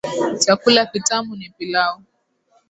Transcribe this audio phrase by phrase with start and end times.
[0.43, 2.01] Chakula kitamu ni pilau